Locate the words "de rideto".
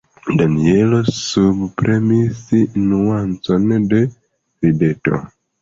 3.93-5.25